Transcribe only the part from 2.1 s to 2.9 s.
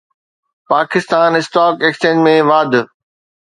۾ واڌ